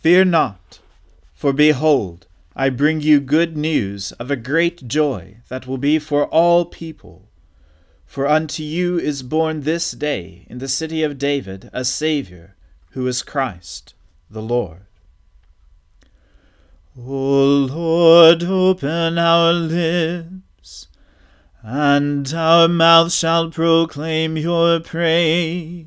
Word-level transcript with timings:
Fear 0.00 0.26
not, 0.26 0.78
for 1.34 1.52
behold, 1.52 2.26
I 2.54 2.70
bring 2.70 3.00
you 3.00 3.18
good 3.18 3.56
news 3.56 4.12
of 4.12 4.30
a 4.30 4.36
great 4.36 4.86
joy 4.86 5.38
that 5.48 5.66
will 5.66 5.78
be 5.78 5.98
for 5.98 6.26
all 6.26 6.64
people. 6.64 7.28
For 8.06 8.26
unto 8.26 8.62
you 8.62 8.98
is 8.98 9.22
born 9.22 9.62
this 9.62 9.90
day 9.90 10.46
in 10.48 10.58
the 10.58 10.68
city 10.68 11.02
of 11.02 11.18
David 11.18 11.68
a 11.72 11.84
Saviour, 11.84 12.54
who 12.90 13.06
is 13.06 13.22
Christ 13.22 13.94
the 14.30 14.42
Lord. 14.42 14.82
O 16.96 17.66
Lord, 17.70 18.42
open 18.44 19.18
our 19.18 19.52
lips, 19.52 20.88
and 21.62 22.32
our 22.34 22.66
mouth 22.66 23.12
shall 23.12 23.50
proclaim 23.50 24.36
your 24.36 24.80
praise. 24.80 25.86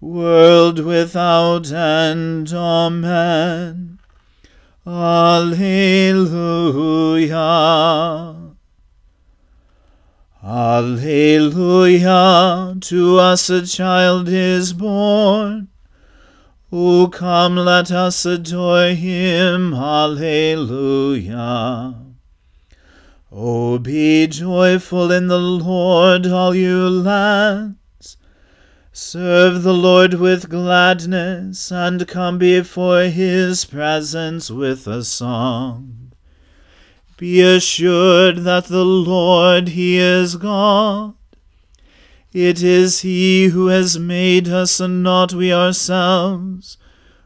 world 0.00 0.78
without 0.80 1.70
end. 1.70 2.52
Amen. 2.52 3.98
Alleluia. 4.86 5.76
Alleluia. 10.42 11.54
To 12.80 13.18
us 13.18 13.50
a 13.50 13.66
child 13.66 14.28
is 14.28 14.72
born. 14.72 15.68
O 16.72 17.08
come, 17.08 17.56
let 17.56 17.90
us 17.90 18.24
adore 18.24 18.90
him. 18.90 19.74
Alleluia. 19.74 21.26
O 23.32 23.78
be 23.78 24.26
joyful 24.26 25.12
in 25.12 25.26
the 25.28 25.38
Lord, 25.38 26.26
all 26.26 26.54
you 26.54 26.88
lands. 26.88 27.79
Serve 28.92 29.62
the 29.62 29.72
Lord 29.72 30.14
with 30.14 30.50
gladness, 30.50 31.70
and 31.70 32.08
come 32.08 32.38
before 32.38 33.04
his 33.04 33.64
presence 33.64 34.50
with 34.50 34.88
a 34.88 35.04
song. 35.04 36.10
Be 37.16 37.40
assured 37.40 38.38
that 38.38 38.64
the 38.64 38.84
Lord, 38.84 39.68
he 39.68 39.96
is 39.96 40.34
God. 40.34 41.14
It 42.32 42.64
is 42.64 43.02
he 43.02 43.50
who 43.50 43.68
has 43.68 43.96
made 43.96 44.48
us, 44.48 44.80
and 44.80 45.04
not 45.04 45.32
we 45.32 45.52
ourselves. 45.52 46.76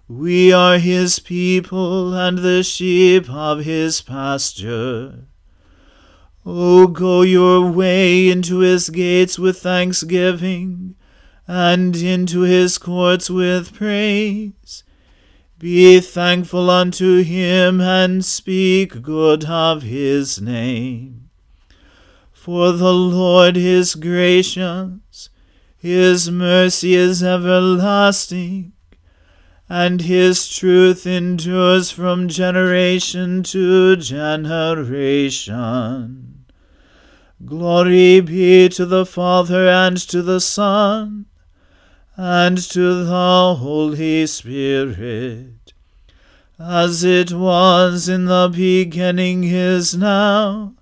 We 0.06 0.52
are 0.52 0.76
his 0.76 1.18
people, 1.18 2.12
and 2.12 2.38
the 2.38 2.62
sheep 2.62 3.30
of 3.30 3.64
his 3.64 4.02
pasture. 4.02 5.28
O 6.44 6.88
go 6.88 7.22
your 7.22 7.70
way 7.70 8.28
into 8.28 8.58
his 8.58 8.90
gates 8.90 9.38
with 9.38 9.62
thanksgiving 9.62 10.96
and 11.46 11.94
into 11.96 12.40
his 12.40 12.78
courts 12.78 13.28
with 13.28 13.74
praise. 13.74 14.82
Be 15.58 16.00
thankful 16.00 16.70
unto 16.70 17.22
him, 17.22 17.80
and 17.80 18.24
speak 18.24 19.02
good 19.02 19.44
of 19.44 19.82
his 19.82 20.40
name. 20.40 21.28
For 22.32 22.72
the 22.72 22.92
Lord 22.92 23.56
is 23.56 23.94
gracious, 23.94 25.30
his 25.76 26.30
mercy 26.30 26.94
is 26.94 27.22
everlasting, 27.22 28.72
and 29.68 30.02
his 30.02 30.48
truth 30.48 31.06
endures 31.06 31.90
from 31.90 32.28
generation 32.28 33.42
to 33.44 33.96
generation. 33.96 34.84
Glory 37.44 38.20
be 38.20 38.68
to 38.70 38.86
the 38.86 39.06
Father 39.06 39.68
and 39.68 39.96
to 39.96 40.22
the 40.22 40.40
Son 40.40 41.26
and 42.16 42.58
to 42.58 43.04
the 43.04 43.56
Holy 43.58 44.26
Spirit, 44.26 45.72
as 46.58 47.02
it 47.02 47.32
was 47.32 48.08
in 48.08 48.26
the 48.26 48.48
beginning 48.54 49.42
is 49.44 49.96
now, 49.96 50.74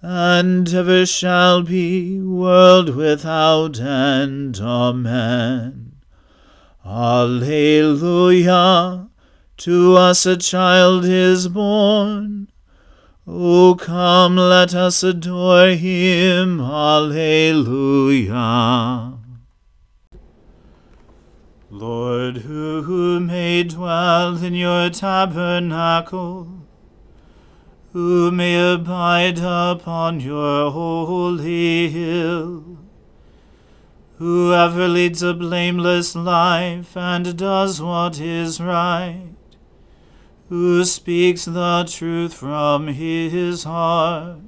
and 0.00 0.72
ever 0.72 1.04
shall 1.04 1.62
be, 1.62 2.20
world 2.20 2.94
without 2.94 3.80
end. 3.80 4.60
Amen. 4.60 5.96
Alleluia. 6.84 8.28
To 9.56 9.96
us 9.96 10.26
a 10.26 10.36
child 10.36 11.04
is 11.06 11.48
born. 11.48 12.48
O 13.26 13.74
come, 13.74 14.36
let 14.36 14.74
us 14.74 15.02
adore 15.02 15.70
him. 15.70 16.60
Alleluia. 16.60 17.16
Lord, 21.86 22.38
who 22.38 23.20
may 23.20 23.62
dwell 23.62 24.42
in 24.42 24.54
your 24.54 24.90
tabernacle, 24.90 26.48
who 27.92 28.32
may 28.32 28.72
abide 28.74 29.38
upon 29.38 30.18
your 30.18 30.72
holy 30.72 31.88
hill, 31.88 32.78
whoever 34.18 34.88
leads 34.88 35.22
a 35.22 35.32
blameless 35.32 36.16
life 36.16 36.96
and 36.96 37.36
does 37.36 37.80
what 37.80 38.18
is 38.18 38.60
right, 38.60 39.30
who 40.48 40.84
speaks 40.84 41.44
the 41.44 41.86
truth 41.88 42.34
from 42.34 42.88
his 42.88 43.62
heart. 43.62 44.38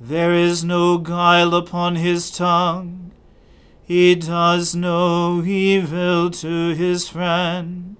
There 0.00 0.32
is 0.32 0.64
no 0.64 0.96
guile 0.96 1.54
upon 1.54 1.96
his 1.96 2.30
tongue 2.30 3.10
he 3.90 4.14
does 4.14 4.72
no 4.72 5.42
evil 5.42 6.30
to 6.30 6.68
his 6.76 7.08
friend. 7.08 7.96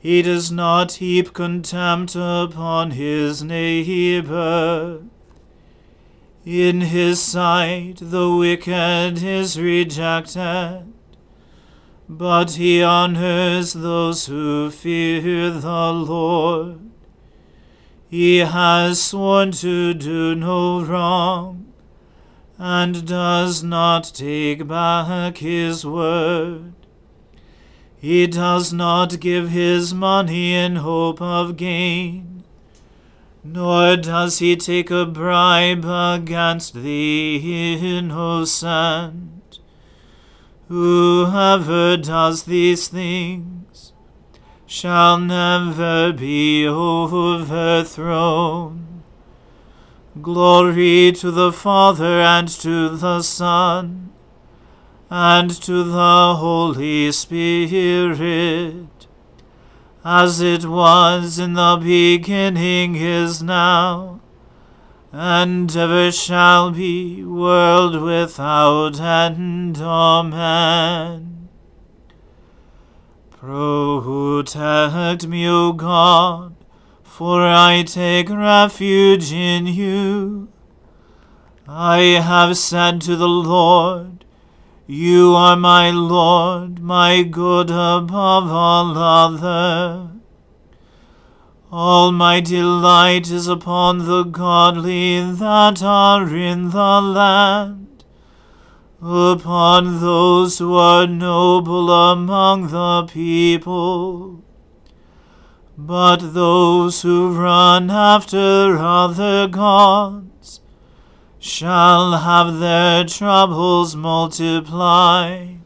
He 0.00 0.20
does 0.20 0.50
not 0.50 0.94
heap 0.94 1.32
contempt 1.32 2.16
upon 2.16 2.90
his 2.90 3.44
neighbor. 3.44 5.04
In 6.44 6.80
his 6.80 7.22
sight 7.22 7.98
the 8.00 8.28
wicked 8.28 9.22
is 9.22 9.60
rejected, 9.60 10.92
but 12.08 12.50
he 12.50 12.82
honors 12.82 13.74
those 13.74 14.26
who 14.26 14.72
fear 14.72 15.52
the 15.52 15.92
Lord. 15.92 16.80
He 18.10 18.38
has 18.38 19.00
sworn 19.00 19.52
to 19.52 19.94
do 19.94 20.34
no 20.34 20.80
wrong 20.82 21.73
and 22.58 23.06
does 23.06 23.62
not 23.62 24.12
take 24.14 24.66
back 24.66 25.38
his 25.38 25.84
word. 25.84 26.72
He 27.96 28.26
does 28.26 28.72
not 28.72 29.18
give 29.18 29.50
his 29.50 29.94
money 29.94 30.54
in 30.54 30.76
hope 30.76 31.20
of 31.22 31.56
gain, 31.56 32.44
nor 33.42 33.96
does 33.96 34.38
he 34.38 34.56
take 34.56 34.90
a 34.90 35.06
bribe 35.06 35.84
against 35.84 36.74
the 36.74 37.76
innocent. 37.96 39.58
Whoever 40.68 41.96
does 41.96 42.44
these 42.44 42.88
things 42.88 43.92
shall 44.66 45.18
never 45.18 46.12
be 46.12 46.66
overthrown. 46.68 48.22
Glory 50.22 51.10
to 51.10 51.32
the 51.32 51.52
Father 51.52 52.20
and 52.20 52.46
to 52.46 52.96
the 52.96 53.20
Son 53.20 54.12
and 55.10 55.50
to 55.50 55.82
the 55.82 56.36
Holy 56.36 57.10
Spirit, 57.10 59.08
as 60.04 60.40
it 60.40 60.66
was 60.66 61.40
in 61.40 61.54
the 61.54 61.80
beginning 61.82 62.94
is 62.94 63.42
now, 63.42 64.20
and 65.10 65.76
ever 65.76 66.12
shall 66.12 66.70
be, 66.70 67.24
world 67.24 68.00
without 68.00 69.00
end. 69.00 69.78
Amen. 69.78 71.48
Protect 73.32 75.26
me, 75.26 75.48
O 75.48 75.72
God 75.72 76.53
for 77.16 77.42
I 77.46 77.84
take 77.84 78.28
refuge 78.28 79.32
in 79.32 79.68
you. 79.68 80.48
I 81.68 81.98
have 82.20 82.56
said 82.56 83.00
to 83.02 83.14
the 83.14 83.28
Lord, 83.28 84.24
You 84.88 85.32
are 85.36 85.54
my 85.54 85.90
Lord, 85.90 86.80
my 86.80 87.22
good 87.22 87.70
above 87.70 88.50
all 88.50 88.98
other. 88.98 90.10
All 91.70 92.10
my 92.10 92.40
delight 92.40 93.30
is 93.30 93.46
upon 93.46 94.06
the 94.06 94.24
godly 94.24 95.20
that 95.20 95.84
are 95.84 96.36
in 96.36 96.70
the 96.70 97.00
land, 97.00 98.02
upon 99.00 100.00
those 100.00 100.58
who 100.58 100.74
are 100.74 101.06
noble 101.06 101.92
among 101.92 102.70
the 102.72 103.06
people. 103.06 104.43
But 105.76 106.34
those 106.34 107.02
who 107.02 107.36
run 107.36 107.90
after 107.90 108.78
other 108.78 109.48
gods 109.48 110.60
shall 111.40 112.12
have 112.12 112.60
their 112.60 113.04
troubles 113.04 113.96
multiplied. 113.96 115.58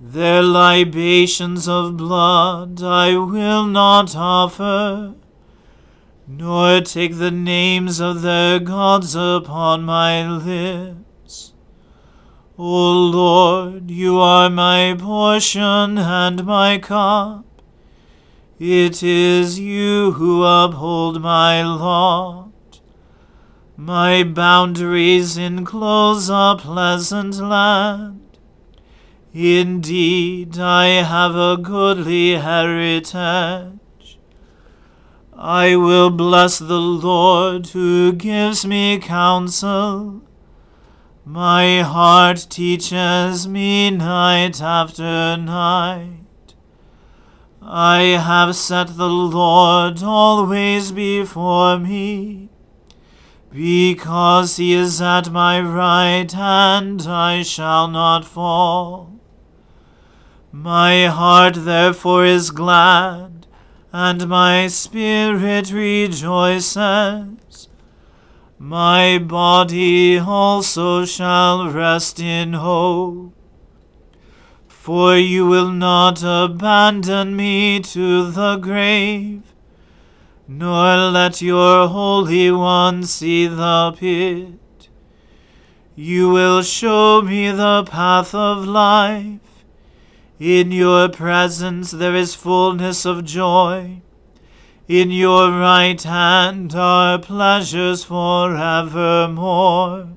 Their 0.00 0.42
libations 0.42 1.68
of 1.68 1.98
blood 1.98 2.82
I 2.82 3.16
will 3.16 3.66
not 3.66 4.16
offer, 4.16 5.14
nor 6.26 6.80
take 6.80 7.18
the 7.18 7.30
names 7.30 8.00
of 8.00 8.22
their 8.22 8.58
gods 8.58 9.14
upon 9.14 9.82
my 9.82 10.26
lips. 10.26 11.52
O 12.56 12.92
Lord, 12.92 13.90
you 13.90 14.18
are 14.18 14.48
my 14.48 14.96
portion 14.98 15.98
and 15.98 16.46
my 16.46 16.78
cup. 16.78 17.44
It 18.60 19.02
is 19.02 19.58
you 19.58 20.12
who 20.12 20.44
uphold 20.44 21.20
my 21.20 21.64
lot. 21.64 22.80
My 23.76 24.22
boundaries 24.22 25.36
enclose 25.36 26.28
a 26.28 26.54
pleasant 26.56 27.36
land 27.38 28.20
Indeed, 29.32 30.58
I 30.58 30.86
have 31.04 31.36
a 31.36 31.56
goodly 31.56 32.32
heritage. 32.32 34.18
I 35.36 35.76
will 35.76 36.10
bless 36.10 36.58
the 36.58 36.80
Lord 36.80 37.68
who 37.68 38.12
gives 38.12 38.66
me 38.66 38.98
counsel. 38.98 40.22
My 41.24 41.82
heart 41.82 42.48
teaches 42.50 43.46
me 43.46 43.90
night 43.90 44.60
after 44.60 45.36
night. 45.36 46.19
I 47.62 48.02
have 48.02 48.56
set 48.56 48.96
the 48.96 49.08
Lord 49.08 50.02
always 50.02 50.92
before 50.92 51.78
me. 51.78 52.48
Because 53.52 54.56
he 54.56 54.72
is 54.72 55.02
at 55.02 55.30
my 55.30 55.60
right 55.60 56.30
hand, 56.30 57.02
I 57.02 57.42
shall 57.42 57.88
not 57.88 58.24
fall. 58.24 59.20
My 60.52 61.06
heart 61.06 61.54
therefore 61.56 62.24
is 62.24 62.50
glad, 62.50 63.46
and 63.92 64.28
my 64.28 64.68
spirit 64.68 65.70
rejoices. 65.70 67.68
My 68.58 69.18
body 69.18 70.18
also 70.18 71.04
shall 71.04 71.70
rest 71.70 72.20
in 72.20 72.54
hope. 72.54 73.34
For 74.80 75.14
you 75.14 75.46
will 75.46 75.70
not 75.70 76.22
abandon 76.24 77.36
me 77.36 77.80
to 77.80 78.30
the 78.30 78.56
grave, 78.56 79.42
nor 80.48 81.10
let 81.10 81.42
your 81.42 81.86
Holy 81.86 82.50
One 82.50 83.04
see 83.04 83.46
the 83.46 83.94
pit. 83.94 84.88
You 85.94 86.30
will 86.30 86.62
show 86.62 87.20
me 87.20 87.50
the 87.50 87.84
path 87.84 88.34
of 88.34 88.66
life. 88.66 89.64
In 90.38 90.72
your 90.72 91.10
presence 91.10 91.90
there 91.90 92.14
is 92.14 92.34
fullness 92.34 93.04
of 93.04 93.26
joy. 93.26 94.00
In 94.88 95.10
your 95.10 95.50
right 95.50 96.02
hand 96.02 96.74
are 96.74 97.18
pleasures 97.18 98.02
for 98.04 98.56
evermore. 98.56 100.16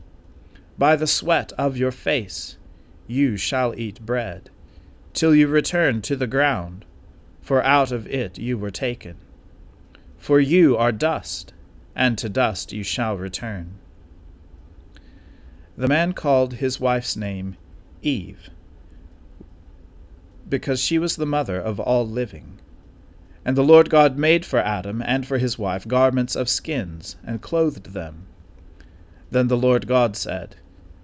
By 0.81 0.95
the 0.95 1.05
sweat 1.05 1.53
of 1.59 1.77
your 1.77 1.91
face 1.91 2.57
you 3.05 3.37
shall 3.37 3.77
eat 3.77 4.03
bread, 4.03 4.49
till 5.13 5.35
you 5.35 5.47
return 5.47 6.01
to 6.01 6.15
the 6.15 6.25
ground, 6.25 6.85
for 7.39 7.63
out 7.63 7.91
of 7.91 8.07
it 8.07 8.39
you 8.39 8.57
were 8.57 8.71
taken. 8.71 9.17
For 10.17 10.39
you 10.39 10.75
are 10.75 10.91
dust, 10.91 11.53
and 11.95 12.17
to 12.17 12.29
dust 12.29 12.73
you 12.73 12.83
shall 12.83 13.15
return. 13.15 13.75
The 15.77 15.87
man 15.87 16.13
called 16.13 16.55
his 16.55 16.79
wife's 16.79 17.15
name 17.15 17.57
Eve, 18.01 18.49
because 20.49 20.81
she 20.81 20.97
was 20.97 21.15
the 21.15 21.27
mother 21.27 21.61
of 21.61 21.79
all 21.79 22.07
living. 22.07 22.57
And 23.45 23.55
the 23.55 23.63
Lord 23.63 23.91
God 23.91 24.17
made 24.17 24.47
for 24.47 24.57
Adam 24.57 25.03
and 25.05 25.27
for 25.27 25.37
his 25.37 25.59
wife 25.59 25.87
garments 25.87 26.35
of 26.35 26.49
skins, 26.49 27.17
and 27.23 27.39
clothed 27.39 27.93
them. 27.93 28.25
Then 29.29 29.47
the 29.47 29.55
Lord 29.55 29.85
God 29.85 30.15
said, 30.17 30.55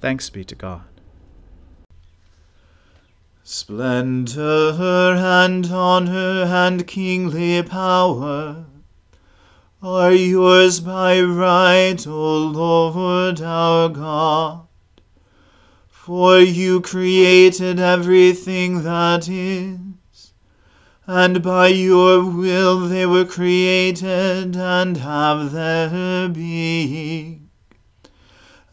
Thanks 0.00 0.30
be 0.30 0.44
to 0.44 0.54
God. 0.54 0.82
Splendor 3.44 4.74
and 4.78 5.66
honor 5.66 6.44
and 6.44 6.86
kingly 6.86 7.62
power 7.62 8.64
are 9.82 10.12
yours 10.12 10.80
by 10.80 11.20
right, 11.20 12.06
O 12.06 12.36
Lord 12.38 13.40
our 13.42 13.88
God. 13.88 14.66
For 15.88 16.38
you 16.38 16.80
created 16.80 17.78
everything 17.78 18.82
that 18.82 19.28
is, 19.28 20.32
and 21.06 21.42
by 21.42 21.68
your 21.68 22.24
will 22.24 22.88
they 22.88 23.04
were 23.04 23.24
created 23.24 24.56
and 24.56 24.96
have 24.96 25.52
their 25.52 26.28
being. 26.28 27.39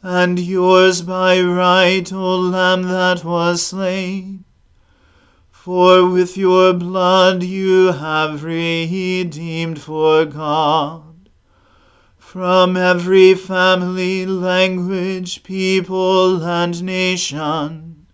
And 0.09 0.39
yours 0.39 1.01
by 1.01 1.41
right, 1.41 2.13
O 2.13 2.37
Lamb 2.37 2.83
that 2.83 3.25
was 3.25 3.61
slain. 3.61 4.45
For 5.51 6.09
with 6.09 6.37
your 6.37 6.73
blood 6.73 7.43
you 7.43 7.91
have 7.91 8.45
redeemed 8.45 9.81
for 9.81 10.23
God 10.23 11.29
from 12.17 12.77
every 12.77 13.33
family, 13.33 14.25
language, 14.25 15.43
people, 15.43 16.41
and 16.41 16.81
nation 16.81 18.07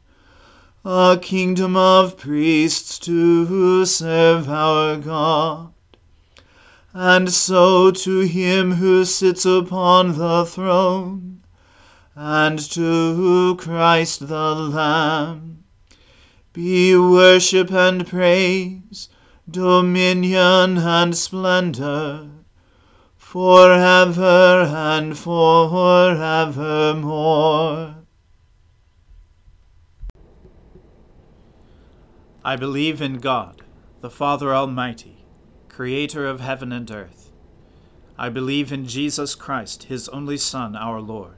a 0.84 1.20
kingdom 1.22 1.76
of 1.76 2.18
priests 2.18 2.98
to 2.98 3.86
serve 3.86 4.50
our 4.50 4.98
God. 4.98 5.72
And 6.92 7.32
so 7.32 7.92
to 7.92 8.22
him 8.22 8.72
who 8.72 9.06
sits 9.06 9.46
upon 9.46 10.18
the 10.18 10.44
throne, 10.44 11.43
and 12.16 12.60
to 12.72 13.56
Christ 13.58 14.28
the 14.28 14.56
Lamb 14.56 15.64
be 16.54 16.96
worship 16.96 17.72
and 17.72 18.06
praise, 18.06 19.10
dominion 19.50 20.78
and 20.78 21.18
splendor, 21.18 22.30
forever 23.18 24.70
and 24.70 25.18
forevermore. 25.18 25.56
I 32.46 32.56
believe 32.56 33.02
in 33.02 33.18
God, 33.18 33.64
the 34.02 34.12
Father 34.12 34.54
Almighty, 34.54 35.26
creator 35.70 36.28
of 36.28 36.40
heaven 36.42 36.72
and 36.72 36.92
earth. 36.92 37.32
I 38.16 38.30
believe 38.30 38.72
in 38.72 38.86
Jesus 38.86 39.34
Christ, 39.34 39.86
his 39.86 40.08
only 40.10 40.38
Son, 40.38 40.76
our 40.76 41.02
Lord. 41.02 41.38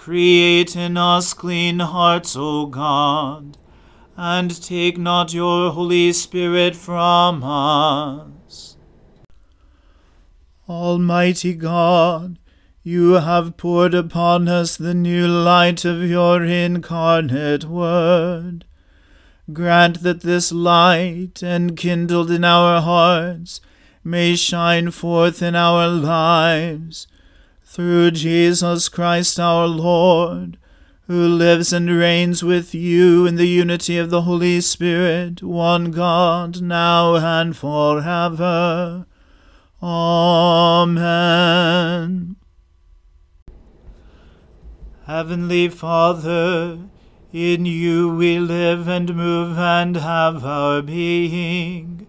Create 0.00 0.76
in 0.76 0.96
us 0.96 1.34
clean 1.34 1.80
hearts, 1.80 2.34
O 2.34 2.64
God, 2.64 3.58
and 4.16 4.62
take 4.62 4.96
not 4.96 5.34
your 5.34 5.72
Holy 5.72 6.10
Spirit 6.14 6.74
from 6.74 7.44
us. 7.44 8.78
Almighty 10.66 11.52
God, 11.52 12.38
you 12.82 13.12
have 13.20 13.58
poured 13.58 13.92
upon 13.92 14.48
us 14.48 14.74
the 14.74 14.94
new 14.94 15.28
light 15.28 15.84
of 15.84 16.02
your 16.02 16.44
incarnate 16.44 17.66
Word. 17.66 18.64
Grant 19.52 20.02
that 20.02 20.22
this 20.22 20.50
light, 20.50 21.42
enkindled 21.42 22.30
in 22.30 22.42
our 22.42 22.80
hearts, 22.80 23.60
may 24.02 24.34
shine 24.34 24.92
forth 24.92 25.42
in 25.42 25.54
our 25.54 25.88
lives 25.88 27.06
through 27.70 28.10
Jesus 28.10 28.88
Christ 28.88 29.38
our 29.38 29.68
Lord, 29.68 30.58
who 31.06 31.28
lives 31.28 31.72
and 31.72 31.88
reigns 31.88 32.42
with 32.42 32.74
you 32.74 33.26
in 33.26 33.36
the 33.36 33.46
unity 33.46 33.96
of 33.96 34.10
the 34.10 34.22
Holy 34.22 34.60
Spirit, 34.60 35.40
one 35.40 35.92
God, 35.92 36.60
now 36.60 37.14
and 37.14 37.56
forever. 37.56 39.06
Amen. 39.80 41.14
Heavenly 45.06 45.68
Father, 45.68 46.80
in 47.32 47.66
you 47.66 48.12
we 48.12 48.40
live 48.40 48.88
and 48.88 49.14
move 49.14 49.56
and 49.56 49.94
have 49.94 50.44
our 50.44 50.82
being. 50.82 52.08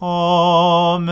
Amen. 0.00 1.08